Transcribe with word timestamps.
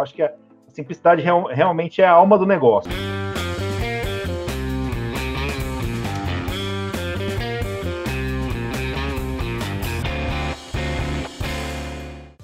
Eu 0.00 0.04
acho 0.04 0.14
que 0.14 0.22
a 0.22 0.32
simplicidade 0.68 1.20
real, 1.20 1.44
realmente 1.44 2.00
é 2.00 2.06
a 2.06 2.12
alma 2.12 2.38
do 2.38 2.46
negócio. 2.46 2.90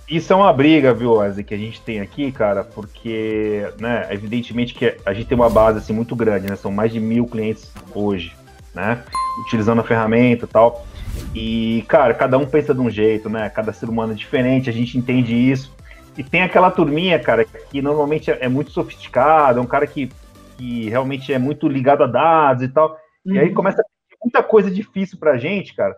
Isso 0.06 0.32
é 0.34 0.36
uma 0.36 0.52
briga, 0.52 0.92
viu, 0.92 1.14
Wesley, 1.14 1.44
que 1.44 1.54
a 1.54 1.56
gente 1.56 1.80
tem 1.80 2.00
aqui, 2.00 2.30
cara, 2.30 2.62
porque, 2.62 3.66
né, 3.80 4.06
evidentemente 4.10 4.74
que 4.74 4.94
a 5.06 5.14
gente 5.14 5.26
tem 5.26 5.34
uma 5.34 5.48
base 5.48 5.78
assim 5.78 5.94
muito 5.94 6.14
grande, 6.14 6.46
né? 6.46 6.56
São 6.56 6.70
mais 6.70 6.92
de 6.92 7.00
mil 7.00 7.26
clientes 7.26 7.72
hoje, 7.94 8.36
né? 8.74 9.02
Utilizando 9.46 9.80
a 9.80 9.84
ferramenta 9.84 10.44
e 10.44 10.48
tal. 10.48 10.86
E, 11.34 11.84
cara, 11.88 12.12
cada 12.12 12.36
um 12.36 12.44
pensa 12.44 12.74
de 12.74 12.80
um 12.80 12.90
jeito, 12.90 13.30
né? 13.30 13.48
Cada 13.48 13.72
ser 13.72 13.88
humano 13.88 14.12
é 14.12 14.16
diferente, 14.16 14.68
a 14.68 14.72
gente 14.74 14.98
entende 14.98 15.34
isso. 15.34 15.74
E 16.16 16.24
tem 16.24 16.42
aquela 16.42 16.70
turminha, 16.70 17.18
cara, 17.18 17.44
que 17.44 17.82
normalmente 17.82 18.30
é, 18.30 18.48
muito 18.48 18.70
sofisticada, 18.70 19.58
é 19.58 19.62
um 19.62 19.66
cara 19.66 19.86
que, 19.86 20.10
que 20.56 20.88
realmente 20.88 21.32
é 21.32 21.38
muito 21.38 21.68
ligado 21.68 22.02
a 22.02 22.06
dados 22.06 22.62
e 22.62 22.68
tal. 22.68 22.96
Uhum. 23.24 23.34
E 23.34 23.38
aí 23.38 23.48
uhum. 23.48 23.54
começa 23.54 23.80
a 23.80 23.84
ter 23.84 24.16
muita 24.22 24.42
coisa 24.42 24.70
difícil 24.70 25.18
pra 25.18 25.36
gente, 25.36 25.74
cara 25.74 25.94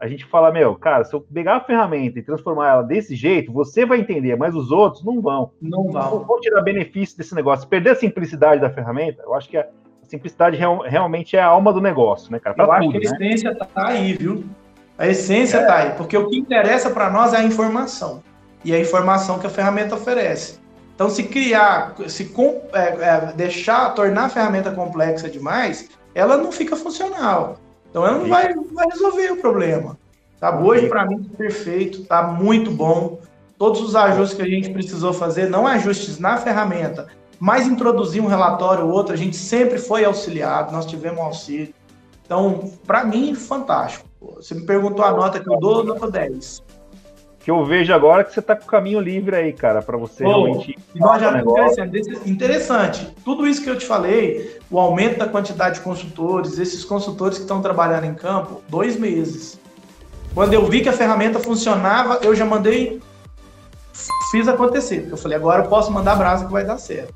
a 0.00 0.08
gente 0.08 0.24
fala, 0.24 0.50
meu, 0.50 0.74
cara, 0.76 1.04
se 1.04 1.14
eu 1.14 1.20
pegar 1.20 1.56
a 1.56 1.60
ferramenta 1.60 2.18
e 2.18 2.22
transformar 2.22 2.70
ela 2.70 2.82
desse 2.82 3.14
jeito, 3.14 3.52
você 3.52 3.84
vai 3.84 4.00
entender, 4.00 4.34
mas 4.34 4.54
os 4.54 4.70
outros 4.72 5.04
não 5.04 5.20
vão. 5.20 5.52
Não 5.60 5.88
vão. 5.88 6.10
Não 6.10 6.24
vão 6.24 6.40
tirar 6.40 6.62
benefício 6.62 7.18
desse 7.18 7.34
negócio. 7.34 7.68
Perder 7.68 7.90
a 7.90 7.94
simplicidade 7.94 8.62
da 8.62 8.70
ferramenta, 8.70 9.22
eu 9.22 9.34
acho 9.34 9.46
que 9.50 9.58
a 9.58 9.68
simplicidade 10.04 10.56
real, 10.56 10.78
realmente 10.80 11.36
é 11.36 11.40
a 11.40 11.46
alma 11.46 11.70
do 11.70 11.82
negócio, 11.82 12.32
né, 12.32 12.38
cara? 12.38 12.56
Pra 12.56 12.64
eu 12.64 12.68
tudo, 12.80 12.96
acho 12.96 13.00
que 13.00 13.06
a 13.06 13.10
né? 13.10 13.26
essência 13.28 13.54
tá 13.54 13.88
aí, 13.88 14.14
viu? 14.14 14.44
A 14.96 15.06
essência 15.06 15.58
é. 15.58 15.66
tá 15.66 15.76
aí, 15.76 15.90
porque 15.90 16.16
o 16.16 16.30
que 16.30 16.38
interessa 16.38 16.88
para 16.88 17.10
nós 17.10 17.34
é 17.34 17.36
a 17.36 17.44
informação. 17.44 18.22
E 18.64 18.74
a 18.74 18.80
informação 18.80 19.38
que 19.38 19.46
a 19.46 19.50
ferramenta 19.50 19.94
oferece. 19.94 20.60
Então, 21.00 21.08
se 21.08 21.22
criar, 21.22 21.94
se 22.08 22.30
é, 22.74 22.78
é, 22.78 23.32
deixar, 23.34 23.94
tornar 23.94 24.24
a 24.24 24.28
ferramenta 24.28 24.70
complexa 24.70 25.30
demais, 25.30 25.88
ela 26.14 26.36
não 26.36 26.52
fica 26.52 26.76
funcional. 26.76 27.56
Então 27.88 28.06
ela 28.06 28.18
não 28.18 28.28
vai, 28.28 28.52
vai 28.54 28.86
resolver 28.86 29.32
o 29.32 29.36
problema. 29.38 29.98
Tá? 30.38 30.60
Hoje, 30.60 30.88
para 30.88 31.06
mim, 31.06 31.22
tá 31.22 31.36
perfeito, 31.38 32.04
tá 32.04 32.22
muito 32.22 32.70
bom. 32.70 33.18
Todos 33.56 33.80
os 33.80 33.96
ajustes 33.96 34.36
que 34.36 34.42
a 34.42 34.48
gente 34.48 34.70
precisou 34.70 35.14
fazer, 35.14 35.48
não 35.48 35.66
ajustes 35.66 36.18
na 36.18 36.36
ferramenta, 36.36 37.06
mas 37.38 37.66
introduzir 37.66 38.22
um 38.22 38.26
relatório 38.26 38.84
ou 38.84 38.92
outro, 38.92 39.14
a 39.14 39.16
gente 39.16 39.36
sempre 39.36 39.78
foi 39.78 40.04
auxiliado, 40.04 40.70
nós 40.70 40.84
tivemos 40.84 41.20
auxílio. 41.20 41.72
Então, 42.26 42.70
para 42.86 43.04
mim, 43.04 43.34
fantástico. 43.34 44.06
Você 44.36 44.54
me 44.54 44.66
perguntou 44.66 45.02
a 45.02 45.12
nota 45.12 45.40
que 45.40 45.48
eu 45.48 45.58
dou, 45.58 45.82
nota 45.82 46.10
10 46.10 46.62
que 47.40 47.50
eu 47.50 47.64
vejo 47.64 47.92
agora 47.92 48.22
que 48.22 48.32
você 48.32 48.40
está 48.40 48.54
com 48.54 48.64
o 48.64 48.66
caminho 48.66 49.00
livre 49.00 49.34
aí, 49.34 49.52
cara, 49.52 49.80
para 49.80 49.96
você 49.96 50.22
Bom, 50.22 50.44
realmente. 50.44 50.78
Nós 50.94 51.20
já 51.20 51.40
interessante, 51.40 52.30
interessante. 52.30 53.14
Tudo 53.24 53.46
isso 53.46 53.62
que 53.62 53.70
eu 53.70 53.78
te 53.78 53.86
falei, 53.86 54.58
o 54.70 54.78
aumento 54.78 55.18
da 55.18 55.26
quantidade 55.26 55.76
de 55.76 55.80
consultores, 55.80 56.58
esses 56.58 56.84
consultores 56.84 57.38
que 57.38 57.44
estão 57.44 57.62
trabalhando 57.62 58.04
em 58.04 58.14
campo, 58.14 58.62
dois 58.68 58.96
meses. 58.96 59.58
Quando 60.34 60.52
eu 60.52 60.66
vi 60.66 60.82
que 60.82 60.88
a 60.90 60.92
ferramenta 60.92 61.38
funcionava, 61.38 62.20
eu 62.22 62.34
já 62.34 62.44
mandei, 62.44 63.00
fiz 64.30 64.46
acontecer. 64.46 65.08
Eu 65.10 65.16
falei, 65.16 65.38
agora 65.38 65.64
eu 65.64 65.68
posso 65.68 65.90
mandar 65.90 66.16
brasa 66.16 66.44
que 66.44 66.52
vai 66.52 66.64
dar 66.64 66.76
certo. 66.76 67.14